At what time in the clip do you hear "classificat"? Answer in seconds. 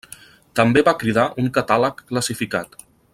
2.13-2.79